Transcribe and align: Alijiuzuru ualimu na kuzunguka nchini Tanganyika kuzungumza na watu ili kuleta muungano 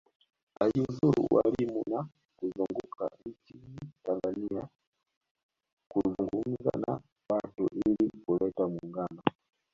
Alijiuzuru 0.59 1.27
ualimu 1.31 1.83
na 1.89 2.07
kuzunguka 2.37 3.09
nchini 3.25 3.79
Tanganyika 4.03 4.67
kuzungumza 5.87 6.71
na 6.87 7.01
watu 7.29 7.67
ili 7.85 8.09
kuleta 8.25 8.67
muungano 8.67 9.21